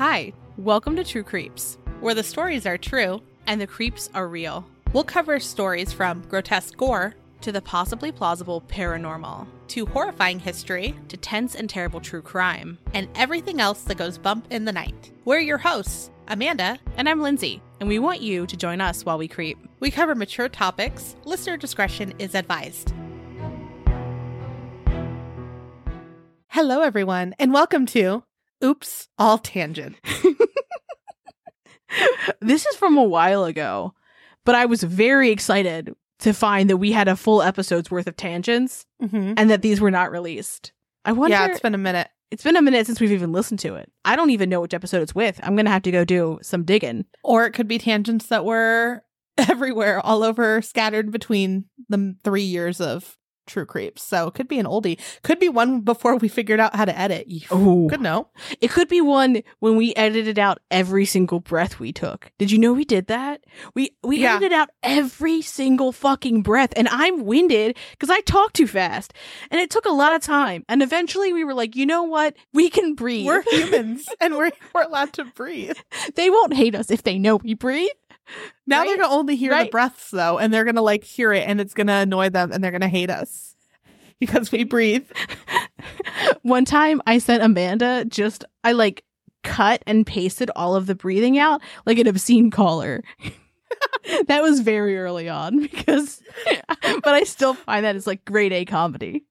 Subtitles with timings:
[0.00, 4.64] Hi, welcome to True Creeps, where the stories are true and the creeps are real.
[4.94, 11.18] We'll cover stories from grotesque gore to the possibly plausible paranormal, to horrifying history, to
[11.18, 15.12] tense and terrible true crime, and everything else that goes bump in the night.
[15.26, 19.18] We're your hosts, Amanda, and I'm Lindsay, and we want you to join us while
[19.18, 19.58] we creep.
[19.80, 21.14] We cover mature topics.
[21.26, 22.94] Listener discretion is advised.
[26.48, 28.22] Hello, everyone, and welcome to
[28.62, 29.96] Oops, All Tangent.
[32.40, 33.94] this is from a while ago,
[34.44, 38.16] but I was very excited to find that we had a full episode's worth of
[38.16, 39.32] tangents Mm-hmm.
[39.38, 40.72] and that these were not released.
[41.06, 41.34] I wonder.
[41.36, 42.08] Yeah, it's been a minute.
[42.30, 43.90] it's been a minute since we've even listened to it.
[44.04, 45.40] I don't even know which episode it's with.
[45.42, 47.06] I'm gonna have to go do some digging.
[47.24, 49.02] Or it could be tangents that were
[49.38, 53.16] everywhere, all over, scattered between the three years of
[53.50, 54.02] True Creeps.
[54.02, 54.98] So it could be an oldie.
[55.22, 57.26] Could be one before we figured out how to edit.
[57.28, 58.28] You Oh, could know.
[58.60, 62.30] it could be one when we edited out every single breath we took.
[62.38, 63.42] Did you know we did that?
[63.74, 64.36] We we Yeah.
[64.36, 69.12] edited out every single fucking breath, and I'm winded because I talk too fast,
[69.50, 70.64] and it took a lot of time.
[70.68, 72.36] And eventually, we were like, you know what?
[72.52, 73.26] We can breathe.
[73.26, 75.76] We're humans and we're, we're allowed to breathe.
[76.14, 77.90] they won't hate us if they know we breathe.
[78.66, 78.86] Now Right?
[78.88, 81.46] they're going to only hear the breaths, though, and they're going to like hear it
[81.48, 83.56] and it's going to annoy them and they're going to hate us
[84.20, 85.08] because we breathe.
[86.42, 89.04] One time I sent Amanda just I like
[89.42, 93.02] cut and pasted all of the breathing out like an obscene caller.
[94.26, 96.22] that was very early on because
[96.82, 99.24] but I still find that it's like grade A comedy.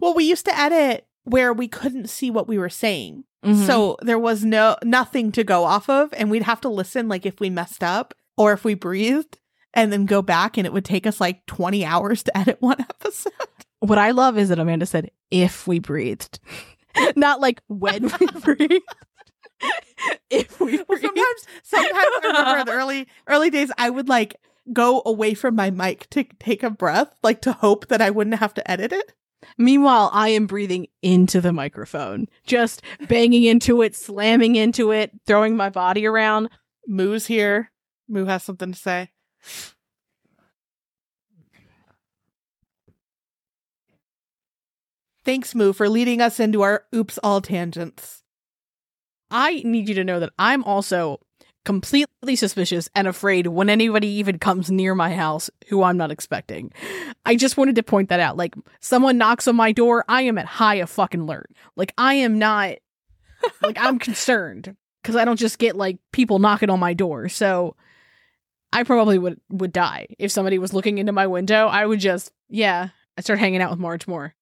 [0.00, 3.24] Well, we used to edit where we couldn't see what we were saying.
[3.44, 7.08] So So there was no nothing to go off of, and we'd have to listen
[7.08, 9.38] like if we messed up or if we breathed,
[9.74, 12.80] and then go back, and it would take us like twenty hours to edit one
[12.80, 13.32] episode.
[13.80, 16.40] what I love is that Amanda said if we breathed.
[17.16, 18.82] Not like when we breathed.
[20.30, 24.36] if we Well, sometimes, sometimes I remember in the early early days, I would like
[24.72, 28.36] go away from my mic to take a breath, like to hope that I wouldn't
[28.40, 29.14] have to edit it.
[29.56, 35.56] Meanwhile, I am breathing into the microphone, just banging into it, slamming into it, throwing
[35.56, 36.50] my body around.
[36.86, 37.70] Moo's here.
[38.08, 39.10] Moo has something to say.
[45.24, 48.22] Thanks, Moo, for leading us into our oops all tangents.
[49.30, 51.20] I need you to know that I'm also
[51.64, 56.72] completely suspicious and afraid when anybody even comes near my house who I'm not expecting.
[57.26, 58.36] I just wanted to point that out.
[58.36, 61.50] Like, someone knocks on my door, I am at high a fucking alert.
[61.76, 62.76] Like, I am not,
[63.62, 67.28] like, I'm concerned because I don't just get like people knocking on my door.
[67.28, 67.76] So
[68.72, 71.66] I probably would would die if somebody was looking into my window.
[71.66, 74.34] I would just, yeah, I start hanging out with Marge more.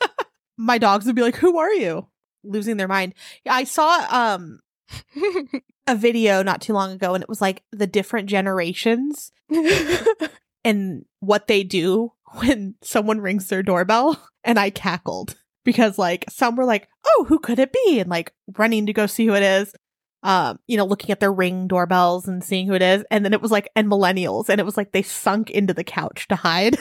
[0.56, 2.08] My dogs would be like, "Who are you?"
[2.42, 3.14] Losing their mind.
[3.44, 4.60] Yeah, I saw um
[5.88, 9.32] a video not too long ago, and it was like the different generations
[10.64, 14.22] and what they do when someone rings their doorbell.
[14.44, 18.32] And I cackled because like some were like, "Oh, who could it be?" and like
[18.56, 19.74] running to go see who it is.
[20.22, 23.04] Um, you know, looking at their ring doorbells and seeing who it is.
[23.10, 25.84] And then it was like, and millennials, and it was like they sunk into the
[25.84, 26.76] couch to hide.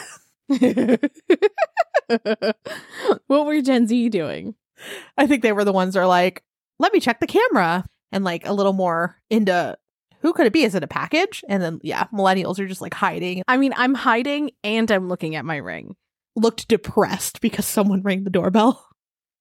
[3.27, 4.55] what were Gen Z doing?
[5.17, 6.43] I think they were the ones that are like,
[6.79, 9.77] let me check the camera and like a little more into
[10.21, 10.63] who could it be?
[10.63, 11.43] Is it a package?
[11.47, 13.43] And then yeah, millennials are just like hiding.
[13.47, 15.95] I mean, I'm hiding and I'm looking at my ring.
[16.35, 18.83] Looked depressed because someone rang the doorbell.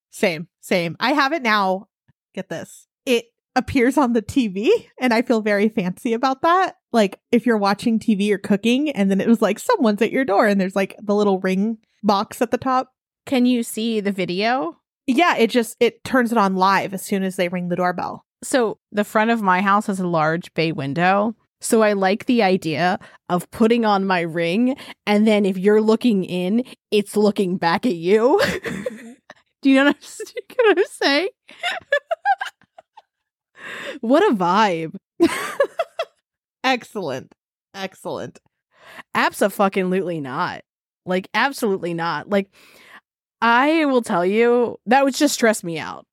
[0.09, 0.95] Same, same.
[0.99, 1.87] I have it now.
[2.33, 2.87] Get this.
[3.05, 6.75] It appears on the TV and I feel very fancy about that.
[6.91, 10.25] Like if you're watching TV or cooking and then it was like someone's at your
[10.25, 12.93] door and there's like the little ring box at the top.
[13.25, 14.79] Can you see the video?
[15.07, 18.25] Yeah, it just it turns it on live as soon as they ring the doorbell.
[18.43, 21.35] So, the front of my house has a large bay window.
[21.59, 22.99] So, I like the idea
[23.29, 24.75] of putting on my ring,
[25.05, 28.39] and then if you're looking in, it's looking back at you.
[29.61, 31.29] Do you know what I'm, what I'm saying?
[34.01, 34.95] what a vibe.
[36.63, 37.33] Excellent.
[37.73, 38.39] Excellent.
[39.15, 40.61] Absolutely not.
[41.05, 42.29] Like, absolutely not.
[42.29, 42.49] Like,
[43.41, 46.05] I will tell you, that would just stress me out.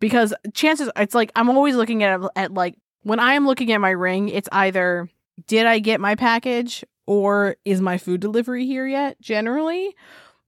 [0.00, 3.80] Because chances, it's like, I'm always looking at, at like, when I am looking at
[3.80, 5.08] my ring, it's either,
[5.46, 9.94] did I get my package or is my food delivery here yet, generally?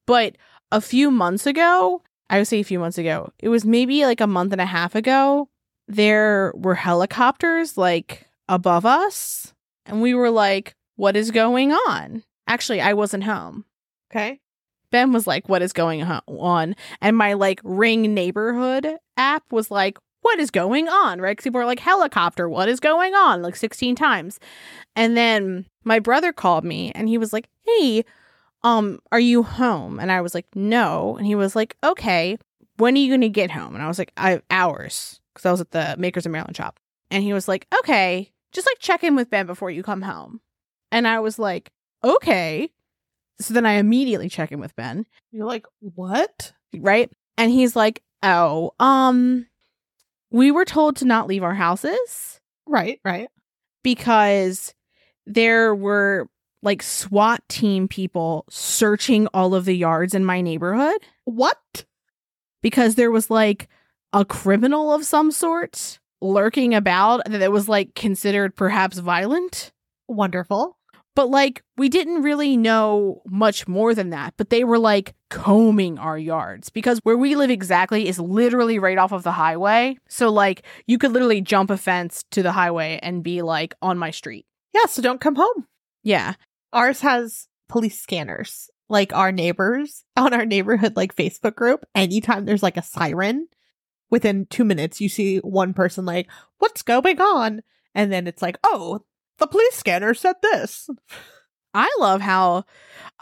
[0.06, 0.36] But
[0.70, 4.20] a few months ago, I would say a few months ago, it was maybe like
[4.20, 5.48] a month and a half ago,
[5.86, 9.52] there were helicopters like above us.
[9.86, 12.22] And we were like, what is going on?
[12.46, 13.64] Actually, I wasn't home.
[14.10, 14.40] Okay.
[14.90, 16.76] Ben was like, what is going on?
[17.00, 21.20] And my like ring neighborhood app was like, what is going on?
[21.20, 21.36] Right?
[21.36, 23.42] 'Cause people are like, helicopter, what is going on?
[23.42, 24.38] Like 16 times.
[24.96, 28.04] And then my brother called me and he was like, hey,
[28.62, 29.98] um, are you home?
[29.98, 31.16] And I was like, no.
[31.16, 32.38] And he was like, okay,
[32.76, 33.74] when are you going to get home?
[33.74, 36.56] And I was like, I have hours because I was at the Makers of Maryland
[36.56, 36.78] shop.
[37.10, 40.40] And he was like, okay, just like check in with Ben before you come home.
[40.92, 41.70] And I was like,
[42.04, 42.70] okay.
[43.40, 46.52] So then I immediately check in with Ben, You're like, what?
[46.78, 47.10] right?
[47.36, 49.46] And he's like, oh, um,
[50.30, 53.28] we were told to not leave our houses Right, right.
[53.82, 54.74] because
[55.26, 56.28] there were
[56.62, 61.84] like SWAT team people searching all of the yards in my neighborhood What?
[62.62, 63.68] because there was like
[64.12, 69.72] a criminal of some sort lurking about that was like considered perhaps violent.
[70.06, 70.78] Wonderful.
[71.16, 74.34] But like we didn't really know much more than that.
[74.36, 78.98] But they were like combing our yards because where we live exactly is literally right
[78.98, 79.96] off of the highway.
[80.06, 83.96] So like you could literally jump a fence to the highway and be like on
[83.96, 84.44] my street.
[84.74, 85.66] Yeah, so don't come home.
[86.02, 86.34] Yeah.
[86.74, 88.68] Ours has police scanners.
[88.90, 93.48] Like our neighbors on our neighborhood like Facebook group, anytime there's like a siren,
[94.10, 97.62] within two minutes you see one person like, What's going on?
[97.94, 99.00] And then it's like, Oh,
[99.38, 100.90] the police scanner said this.
[101.72, 102.64] I love how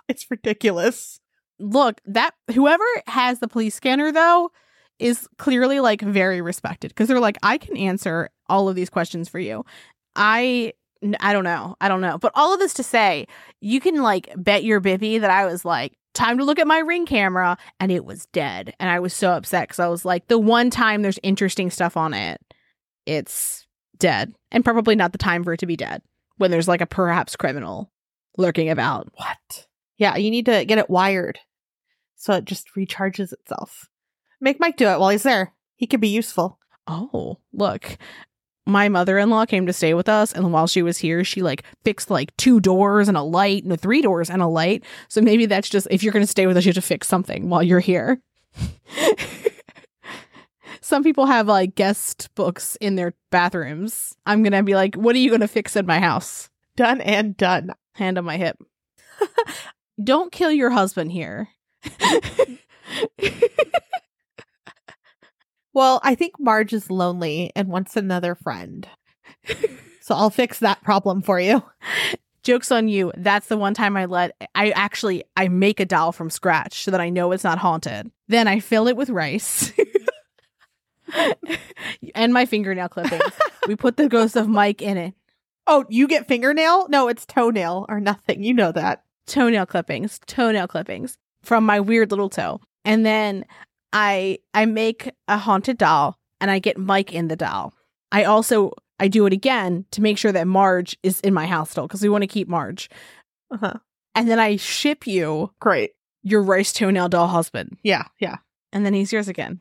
[0.09, 1.20] It's ridiculous.
[1.61, 4.51] Look that whoever has the police scanner though
[4.99, 9.29] is clearly like very respected because they're like I can answer all of these questions
[9.29, 9.65] for you.
[10.17, 10.73] I
[11.21, 11.77] I don't know.
[11.81, 12.19] I don't know.
[12.19, 13.27] But all of this to say,
[13.61, 16.79] you can like bet your bibby that I was like time to look at my
[16.79, 20.27] ring camera and it was dead and I was so upset cuz I was like
[20.27, 22.41] the one time there's interesting stuff on it
[23.07, 23.67] it's
[23.97, 26.03] dead and probably not the time for it to be dead
[26.37, 27.93] when there's like a perhaps criminal
[28.37, 29.09] lurking about.
[29.15, 29.67] What?
[29.99, 31.39] Yeah, you need to get it wired
[32.21, 33.89] so it just recharges itself.
[34.43, 35.55] Make Mike do it while he's there.
[35.75, 36.59] He could be useful.
[36.87, 37.97] Oh, look.
[38.67, 42.11] My mother-in-law came to stay with us and while she was here, she like fixed
[42.11, 44.85] like two doors and a light, no three doors and a light.
[45.09, 47.09] So maybe that's just if you're going to stay with us, you have to fix
[47.09, 48.21] something while you're here.
[50.83, 54.15] Some people have like guest books in their bathrooms.
[54.27, 57.01] I'm going to be like, "What are you going to fix in my house?" Done
[57.01, 57.73] and done.
[57.95, 58.59] Hand on my hip.
[60.03, 61.49] Don't kill your husband here.
[65.73, 68.89] Well, I think Marge is lonely and wants another friend.
[70.01, 71.63] so I'll fix that problem for you.
[72.43, 73.13] Joke's on you.
[73.17, 76.91] That's the one time I let I actually I make a doll from scratch so
[76.91, 78.11] that I know it's not haunted.
[78.29, 79.73] Then I fill it with rice.
[82.15, 83.33] and my fingernail clippings.
[83.67, 85.15] we put the ghost of Mike in it.
[85.67, 86.89] Oh, you get fingernail?
[86.89, 88.43] No, it's toenail or nothing.
[88.43, 89.05] You know that.
[89.27, 92.61] Toenail clippings, toenail clippings from my weird little toe.
[92.85, 93.45] And then
[93.93, 97.75] I I make a haunted doll and I get Mike in the doll.
[98.13, 101.71] I also I do it again to make sure that Marge is in my house
[101.71, 102.91] still because we want to keep Marge.
[103.51, 103.75] Uh-huh.
[104.15, 105.93] And then I ship you Great.
[106.23, 107.79] your rice toenail doll husband.
[107.83, 108.37] Yeah, yeah.
[108.73, 109.61] And then he's yours again.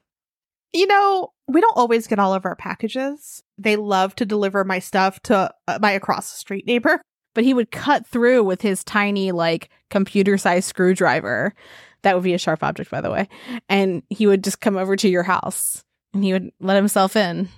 [0.74, 3.44] You know, we don't always get all of our packages.
[3.58, 7.02] They love to deliver my stuff to uh, my across the street neighbor.
[7.36, 11.54] But he would cut through with his tiny, like, computer sized screwdriver.
[12.02, 13.28] That would be a sharp object, by the way.
[13.68, 15.84] And he would just come over to your house
[16.14, 17.50] and he would let himself in.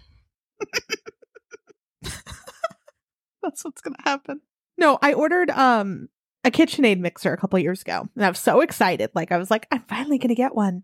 [3.41, 4.41] That's what's going to happen.
[4.77, 6.09] No, I ordered um
[6.43, 9.11] a KitchenAid mixer a couple years ago, and I was so excited.
[9.13, 10.83] Like I was like, I'm finally going to get one.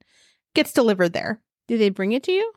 [0.54, 1.42] Gets delivered there.
[1.68, 2.52] Did they bring it to you?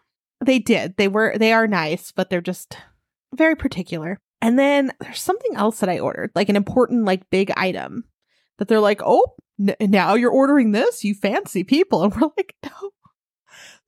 [0.45, 0.97] They did.
[0.97, 2.77] They were they are nice, but they're just
[3.35, 4.21] very particular.
[4.43, 8.05] And then there's something else that I ordered, like an important like big item
[8.59, 12.55] that they're like, "Oh, n- now you're ordering this, you fancy people." And we're like,
[12.65, 12.91] "No.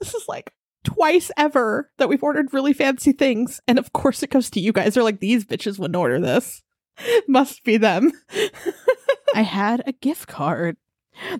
[0.01, 0.53] This is like
[0.85, 4.73] twice ever that we've ordered really fancy things, and of course it goes to you
[4.73, 4.95] guys.
[4.95, 6.63] They're like, "These bitches wouldn't order this.
[7.29, 8.13] Must be them."
[9.35, 10.77] I had a gift card.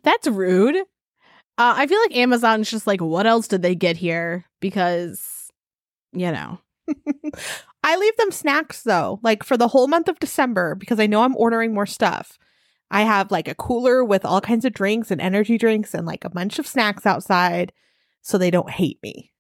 [0.03, 0.77] That's rude.
[1.59, 4.47] Uh, I feel like Amazon's just like, what else did they get here?
[4.61, 5.51] Because,
[6.13, 6.59] you know.
[7.83, 11.23] I leave them snacks though, like for the whole month of December because I know
[11.23, 12.39] I'm ordering more stuff.
[12.91, 16.25] I have like a cooler with all kinds of drinks and energy drinks and like
[16.25, 17.73] a bunch of snacks outside
[18.21, 19.33] so they don't hate me.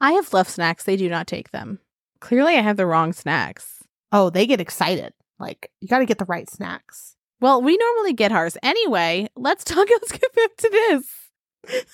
[0.00, 0.84] I have left snacks.
[0.84, 1.80] They do not take them.
[2.20, 3.82] Clearly, I have the wrong snacks.
[4.12, 5.12] Oh, they get excited.
[5.38, 7.16] Like you got to get the right snacks.
[7.40, 8.56] Well, we normally get ours.
[8.62, 9.88] Anyway, let's talk.
[9.90, 11.86] Let's get back to this.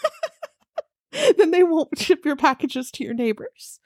[1.37, 3.81] then they won't ship your packages to your neighbors.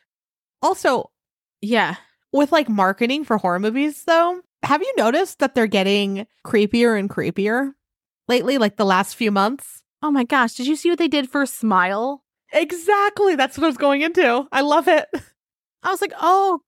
[0.61, 1.11] Also,
[1.61, 1.97] Yeah.
[2.33, 7.09] with like marketing for horror movies though, have you noticed that they're getting creepier and
[7.09, 7.73] creepier
[8.29, 9.83] lately like the last few months?
[10.03, 10.55] Oh my gosh.
[10.55, 12.23] Did you see what they did for Smile?
[12.53, 13.35] Exactly.
[13.37, 14.47] That's what I was going into.
[14.53, 15.07] I love it.
[15.83, 16.61] I was like, oh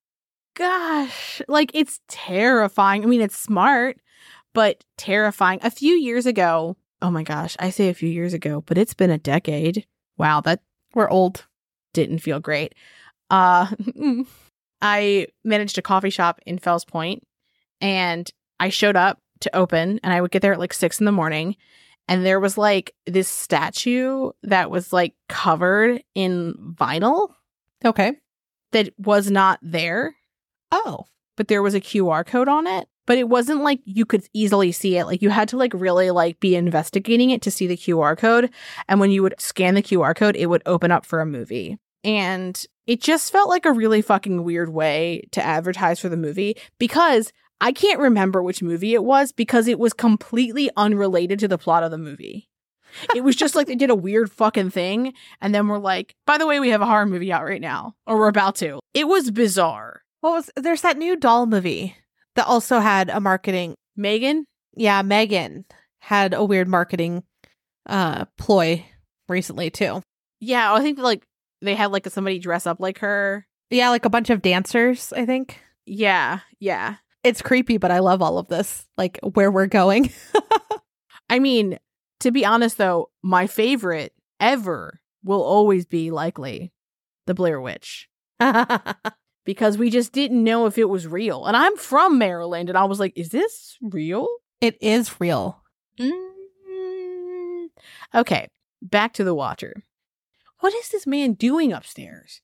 [0.56, 1.42] gosh.
[1.48, 3.02] Like it's terrifying.
[3.02, 3.98] I mean, it's smart,
[4.54, 5.60] but terrifying.
[5.62, 8.94] A few years ago, oh my gosh, I say a few years ago, but it's
[8.94, 9.86] been a decade.
[10.16, 10.60] Wow, that
[10.94, 11.46] We're old.
[11.94, 12.74] didn't feel great.
[13.30, 13.68] Uh
[14.80, 17.22] I managed a coffee shop in Fells Point
[17.80, 18.30] and
[18.60, 21.12] I showed up to open and I would get there at like six in the
[21.12, 21.56] morning.
[22.08, 27.28] And there was like this statue that was like covered in vinyl
[27.84, 28.14] Okay.
[28.72, 30.16] that was not there,
[30.72, 31.04] Oh.
[31.36, 32.88] but there was a QR code on it.
[33.06, 35.06] But it wasn't like you could easily see it.
[35.06, 38.50] Like you had to like really like be investigating it to see the QR code.
[38.88, 41.78] And when you would scan the QR code, it would open up for a movie.
[42.04, 46.56] And it just felt like a really fucking weird way to advertise for the movie
[46.78, 51.58] because I can't remember which movie it was because it was completely unrelated to the
[51.58, 52.48] plot of the movie.
[53.14, 56.38] It was just like they did a weird fucking thing and then we're like, by
[56.38, 58.80] the way, we have a horror movie out right now or we're about to.
[58.94, 60.02] It was bizarre.
[60.20, 61.96] What was there's that new doll movie
[62.34, 64.46] that also had a marketing Megan?
[64.76, 65.64] yeah, Megan
[66.00, 67.24] had a weird marketing
[67.86, 68.84] uh ploy
[69.28, 70.00] recently too.
[70.40, 71.24] Yeah, I think like
[71.60, 73.46] they had like somebody dress up like her.
[73.70, 75.60] Yeah, like a bunch of dancers, I think.
[75.84, 76.96] Yeah, yeah.
[77.24, 78.86] It's creepy, but I love all of this.
[78.96, 80.10] Like where we're going.
[81.30, 81.78] I mean,
[82.20, 86.72] to be honest though, my favorite ever will always be likely
[87.26, 88.08] the Blair Witch
[89.44, 91.44] because we just didn't know if it was real.
[91.44, 94.28] And I'm from Maryland and I was like, is this real?
[94.60, 95.62] it is real.
[95.98, 97.68] Mm.
[98.14, 98.48] Okay,
[98.82, 99.84] back to the Watcher.
[100.60, 102.40] What is this man doing upstairs?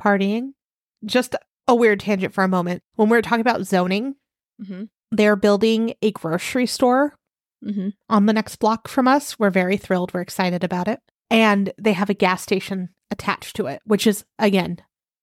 [0.00, 0.52] Partying.
[1.04, 1.34] Just
[1.68, 2.82] a weird tangent for a moment.
[2.94, 4.16] When we were talking about zoning,
[4.62, 4.84] Mm-hmm.
[5.10, 7.14] they're building a grocery store
[7.64, 7.88] Mm-hmm.
[8.08, 9.38] on the next block from us.
[9.38, 10.12] We're very thrilled.
[10.14, 11.00] We're excited about it.
[11.30, 14.78] And they have a gas station attached to it, which is, again,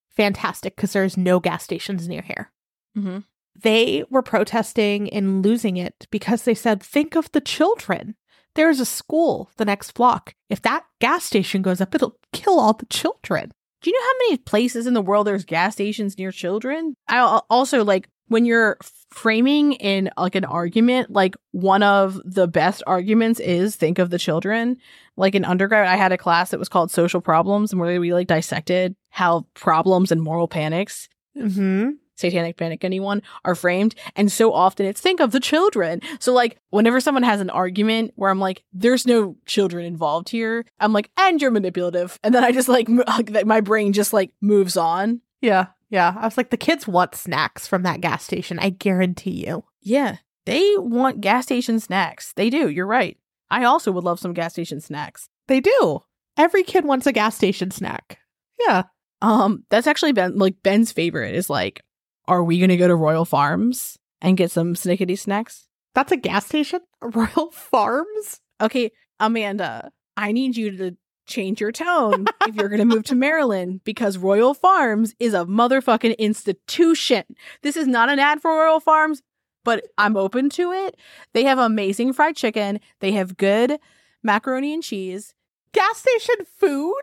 [0.09, 2.51] fantastic because there's no gas stations near here.
[2.97, 3.19] Mm-hmm.
[3.55, 8.15] They were protesting and losing it because they said, think of the children.
[8.55, 10.35] There's a school the next block.
[10.49, 13.51] If that gas station goes up, it'll kill all the children.
[13.81, 16.95] Do you know how many places in the world there's gas stations near children?
[17.07, 18.77] I also like when you're
[19.11, 24.17] framing in like an argument, like one of the best arguments is think of the
[24.17, 24.77] children.
[25.17, 28.13] Like in undergrad, I had a class that was called social problems and where we
[28.13, 31.91] like dissected how problems and moral panics, Mm-hmm.
[32.23, 33.93] Satanic panic, anyone are framed.
[34.15, 36.01] And so often it's think of the children.
[36.19, 40.65] So like whenever someone has an argument where I'm like, there's no children involved here,
[40.79, 42.19] I'm like, and you're manipulative.
[42.23, 45.21] And then I just like, m- like my brain just like moves on.
[45.41, 45.67] Yeah.
[45.89, 46.15] Yeah.
[46.17, 48.57] I was like, the kids want snacks from that gas station.
[48.59, 49.65] I guarantee you.
[49.83, 52.33] Yeah, they want gas station snacks.
[52.33, 52.69] They do.
[52.69, 53.17] You're right.
[53.51, 55.29] I also would love some gas station snacks.
[55.47, 55.99] They do.
[56.37, 58.17] Every kid wants a gas station snack.
[58.59, 58.83] Yeah.
[59.21, 61.83] Um, that's actually Ben like Ben's favorite is like,
[62.27, 65.67] are we gonna go to Royal Farms and get some snickety snacks?
[65.95, 66.81] That's a gas station?
[67.01, 68.39] Royal Farms?
[68.61, 73.81] Okay, Amanda, I need you to change your tone if you're gonna move to Maryland
[73.83, 77.23] because Royal Farms is a motherfucking institution.
[77.61, 79.21] This is not an ad for Royal Farms,
[79.63, 80.97] but I'm open to it.
[81.33, 82.79] They have amazing fried chicken.
[82.99, 83.79] They have good
[84.21, 85.33] macaroni and cheese.
[85.73, 87.01] Gas station food?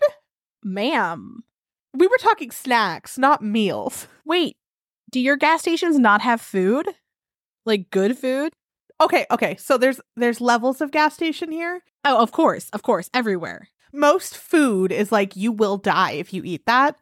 [0.63, 1.43] Ma'am,
[1.95, 4.07] We were talking snacks, not meals.
[4.25, 4.57] Wait,
[5.11, 6.89] do your gas stations not have food?
[7.67, 8.53] Like good food?
[9.01, 9.57] Okay, okay.
[9.57, 11.83] So there's there's levels of gas station here.
[12.05, 13.69] Oh, of course, of course, everywhere.
[13.93, 16.97] Most food is like you will die if you eat that.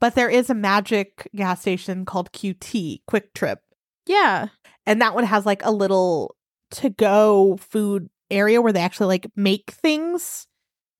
[0.00, 3.60] But there is a magic gas station called QT, Quick Trip.
[4.06, 4.48] Yeah.
[4.86, 6.36] And that one has like a little
[6.72, 10.46] to go food area where they actually like make things.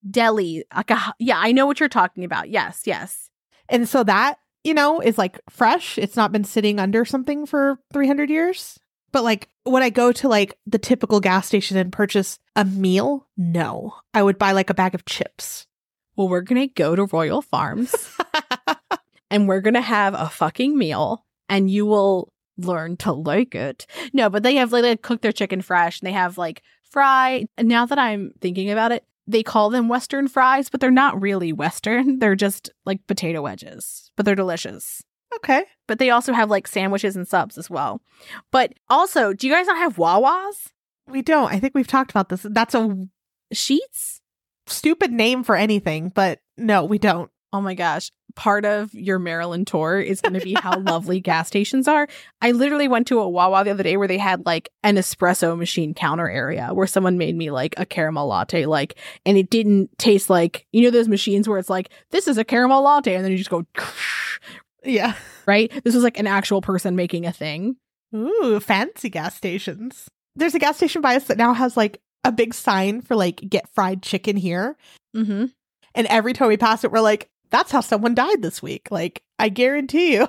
[0.08, 0.64] Deli.
[0.74, 2.50] Like a, yeah, I know what you're talking about.
[2.50, 3.30] Yes, yes.
[3.68, 5.98] And so that, you know, is like fresh.
[5.98, 8.78] It's not been sitting under something for 300 years.
[9.12, 13.26] But like when I go to like the typical gas station and purchase a meal,
[13.36, 13.94] no.
[14.14, 15.66] I would buy like a bag of chips.
[16.16, 17.94] Well, we're going to go to Royal Farms
[19.30, 23.86] and we're going to have a fucking meal and you will learn to like it.
[24.12, 27.46] No, but they have like they cook their chicken fresh and they have like fry.
[27.56, 31.20] And now that I'm thinking about it, they call them Western fries, but they're not
[31.20, 32.18] really Western.
[32.20, 35.02] They're just like potato wedges, but they're delicious.
[35.36, 35.64] Okay.
[35.86, 38.02] But they also have like sandwiches and subs as well.
[38.50, 40.68] But also, do you guys not have Wawas?
[41.08, 41.52] We don't.
[41.52, 42.46] I think we've talked about this.
[42.48, 43.08] That's a
[43.54, 44.20] Sheetz?
[44.70, 47.30] stupid name for anything, but no, we don't.
[47.52, 48.10] Oh my gosh.
[48.34, 52.08] Part of your Maryland tour is going to be how lovely gas stations are.
[52.40, 55.56] I literally went to a Wawa the other day where they had like an espresso
[55.56, 59.96] machine counter area where someone made me like a caramel latte, like, and it didn't
[59.98, 63.14] taste like, you know, those machines where it's like, this is a caramel latte.
[63.14, 63.64] And then you just go,
[64.84, 65.14] Yeah.
[65.46, 65.70] right?
[65.84, 67.76] This was like an actual person making a thing.
[68.14, 70.08] Ooh, fancy gas stations.
[70.36, 73.36] There's a gas station by us that now has like a big sign for like
[73.48, 74.76] get fried chicken here.
[75.16, 75.46] Mm-hmm.
[75.94, 78.88] And every time we pass it, we're like, that's how someone died this week.
[78.90, 80.28] Like, I guarantee you.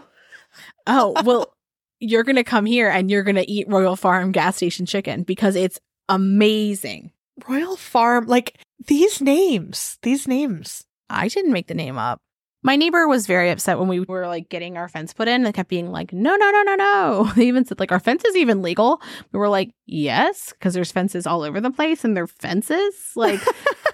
[0.87, 1.53] Oh, well,
[1.99, 5.23] you're going to come here and you're going to eat Royal Farm gas station chicken
[5.23, 7.11] because it's amazing.
[7.47, 10.83] Royal Farm, like these names, these names.
[11.09, 12.19] I didn't make the name up.
[12.63, 15.41] My neighbor was very upset when we were like getting our fence put in.
[15.41, 17.31] They kept being like, no, no, no, no, no.
[17.35, 19.01] They even said, like, our fence is even legal.
[19.31, 22.93] We were like, yes, because there's fences all over the place and they're fences.
[23.15, 23.39] Like,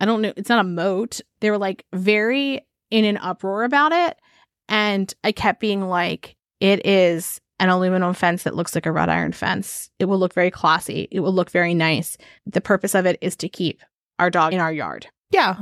[0.00, 0.32] I don't know.
[0.36, 1.20] It's not a moat.
[1.40, 2.60] They were like very
[2.90, 4.18] in an uproar about it.
[4.68, 9.08] And I kept being like, it is an aluminum fence that looks like a wrought
[9.08, 9.90] iron fence.
[9.98, 11.08] It will look very classy.
[11.10, 12.16] It will look very nice.
[12.46, 13.82] The purpose of it is to keep
[14.18, 15.06] our dog in our yard.
[15.30, 15.56] Yeah.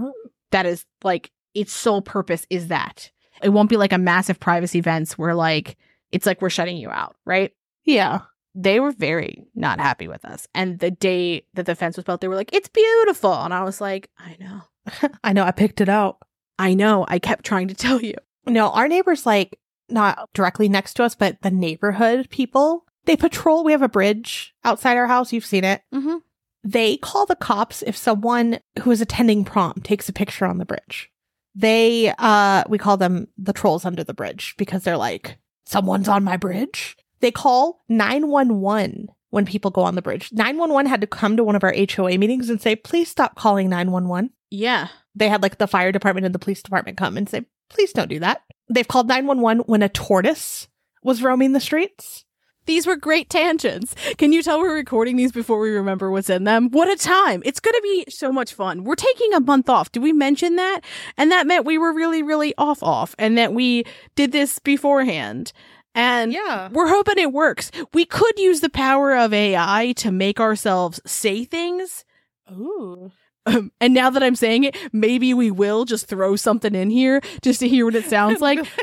[0.51, 3.11] That is like its sole purpose is that.
[3.43, 5.77] It won't be like a massive privacy fence where like
[6.13, 7.53] it's like we're shutting you out, right?
[7.85, 8.21] Yeah.
[8.55, 10.47] They were very not happy with us.
[10.55, 13.33] And the day that the fence was built, they were like, it's beautiful.
[13.33, 15.09] And I was like, I know.
[15.25, 15.45] I know.
[15.45, 16.19] I picked it out.
[16.59, 17.05] I know.
[17.09, 18.15] I kept trying to tell you.
[18.47, 19.59] No, our neighbors, like,
[19.89, 23.65] not directly next to us, but the neighborhood people, they patrol.
[23.65, 25.33] We have a bridge outside our house.
[25.33, 25.83] You've seen it.
[25.93, 26.17] Mm-hmm.
[26.63, 30.65] They call the cops if someone who is attending prom takes a picture on the
[30.65, 31.11] bridge.
[31.55, 36.25] They, uh, we call them the trolls under the bridge because they're like, someone's on
[36.25, 36.97] my bridge.
[37.21, 40.31] They call 911 when people go on the bridge.
[40.33, 43.69] 911 had to come to one of our HOA meetings and say, please stop calling
[43.69, 44.31] 911.
[44.51, 44.89] Yeah.
[45.15, 48.09] They had like the fire department and the police department come and say, please don't
[48.09, 48.43] do that.
[48.69, 50.69] They've called 911 when a tortoise
[51.03, 52.25] was roaming the streets.
[52.67, 53.95] These were great tangents.
[54.17, 56.71] Can you tell we're recording these before we remember what's in them?
[56.71, 57.43] What a time.
[57.45, 58.85] It's going to be so much fun.
[58.85, 59.93] We're taking a month off.
[59.93, 60.81] Did we mention that?
[61.19, 65.53] And that meant we were really, really off off and that we did this beforehand.
[65.95, 66.69] And Yeah.
[66.73, 67.71] we're hoping it works.
[67.93, 72.05] We could use the power of AI to make ourselves say things.
[72.51, 73.13] Ooh.
[73.47, 77.21] Um, and now that I'm saying it, maybe we will just throw something in here
[77.43, 78.67] just to hear what it sounds like.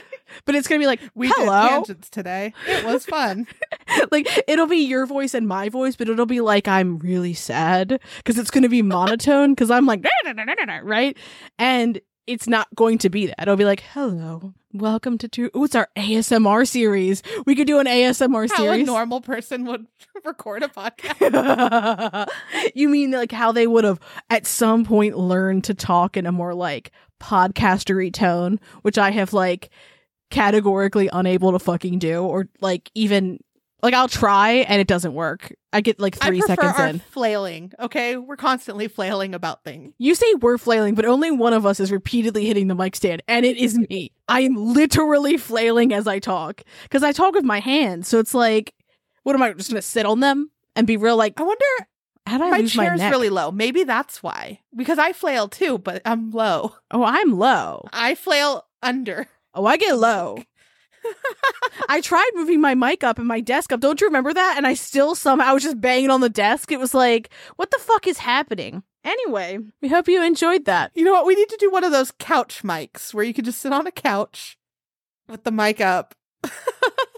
[0.46, 1.64] But it's going to be like, we hello.
[1.64, 2.54] did tangents today.
[2.66, 3.48] It was fun.
[4.12, 8.00] like it'll be your voice and my voice, but it'll be like I'm really sad
[8.16, 10.06] because it's going to be monotone because I'm like
[10.84, 11.18] right,
[11.60, 13.42] and it's not going to be that.
[13.42, 17.24] It'll be like, "Hello, welcome to True." Oh, it's our ASMR series.
[17.46, 18.88] We could do an ASMR How a series.
[18.88, 19.88] normal person would
[20.26, 22.30] record a podcast.
[22.76, 26.32] you mean like how they would have at some point learned to talk in a
[26.32, 29.70] more like podcastery tone, which I have like
[30.30, 33.40] categorically unable to fucking do, or like even
[33.84, 35.54] like I'll try and it doesn't work.
[35.74, 37.00] I get like three seconds in.
[37.00, 37.72] flailing.
[37.80, 39.94] Okay, we're constantly flailing about things.
[39.98, 43.24] You say we're flailing, but only one of us is repeatedly hitting the mic stand,
[43.28, 44.12] and it is me.
[44.28, 48.08] I am literally flailing as I talk because I talk with my hands.
[48.08, 48.74] So it's like,
[49.24, 51.18] what am I just gonna sit on them and be real?
[51.18, 51.66] Like, I wonder.
[52.28, 53.12] how do I my lose my chair's neck?
[53.12, 53.52] really low.
[53.52, 54.60] Maybe that's why.
[54.76, 56.76] Because I flail too, but I'm low.
[56.92, 57.88] oh, I'm low.
[57.94, 59.28] I flail under.
[59.54, 60.38] Oh, I get low.
[61.90, 63.80] I tried moving my mic up and my desk up.
[63.80, 64.56] Don't you remember that?
[64.58, 66.72] And I still somehow was just banging on the desk.
[66.72, 68.84] It was like, what the fuck is happening?
[69.04, 70.92] Anyway, we hope you enjoyed that.
[70.94, 71.26] You know what?
[71.26, 73.88] We need to do one of those couch mics where you can just sit on
[73.88, 74.58] a couch
[75.28, 76.14] with the mic up.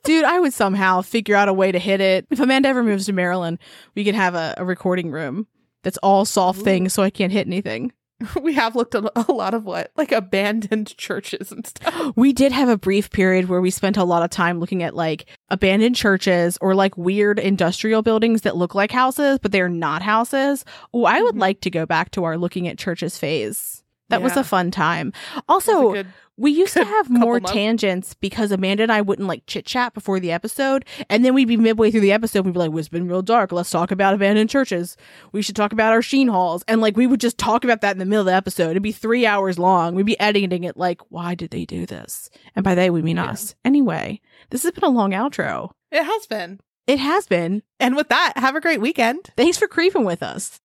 [0.03, 2.25] Dude, I would somehow figure out a way to hit it.
[2.29, 3.59] If Amanda ever moves to Maryland,
[3.95, 5.47] we could have a, a recording room
[5.83, 6.63] that's all soft Ooh.
[6.63, 7.91] things so I can't hit anything.
[8.41, 9.91] we have looked at a lot of what?
[9.95, 12.13] Like abandoned churches and stuff.
[12.15, 14.95] We did have a brief period where we spent a lot of time looking at
[14.95, 20.01] like abandoned churches or like weird industrial buildings that look like houses, but they're not
[20.01, 20.63] houses.
[20.93, 21.39] Oh, I would Mhm.
[21.41, 23.82] like to go back to our looking at churches phase.
[24.13, 25.13] That was a fun time.
[25.49, 27.51] Also, good- we used to have more months.
[27.51, 30.83] tangents because Amanda and I wouldn't like chit chat before the episode.
[31.09, 33.21] And then we'd be midway through the episode, we'd be like, well, it's been real
[33.21, 33.51] dark.
[33.51, 34.97] Let's talk about abandoned churches.
[35.31, 36.63] We should talk about our sheen halls.
[36.67, 38.71] And like, we would just talk about that in the middle of the episode.
[38.71, 39.93] It'd be three hours long.
[39.93, 42.31] We'd be editing it like, why did they do this?
[42.55, 43.25] And by they, we mean Yeah.
[43.25, 43.53] us.
[43.63, 45.71] Anyway, this has been a long outro.
[45.91, 46.59] it has been.
[46.87, 47.61] It has been.
[47.79, 49.29] And with that, have a great weekend.
[49.37, 50.59] Thanks for creeping with us.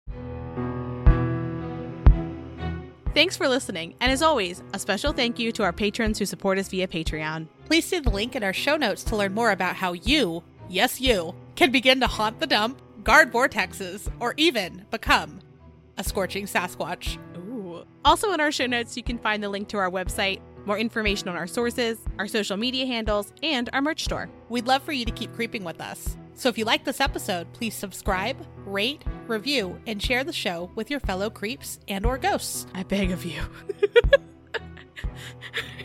[3.19, 3.97] Thanks for listening.
[4.01, 7.49] And as always, a special thank you to our patrons who support us via Patreon.
[7.65, 11.01] Please see the link in our show notes to learn more about how you, yes,
[11.01, 15.41] you, can begin to haunt the dump, guard vortexes, or even become
[15.97, 17.19] a scorching Sasquatch.
[17.39, 17.85] Ooh.
[18.05, 21.27] Also, in our show notes, you can find the link to our website, more information
[21.27, 24.31] on our sources, our social media handles, and our merch store.
[24.49, 26.17] We'd love for you to keep creeping with us.
[26.38, 30.88] So if you like this episode, please subscribe, rate, review, and share the show with
[30.88, 32.64] your fellow creeps and or ghosts.
[32.74, 33.42] I beg of you.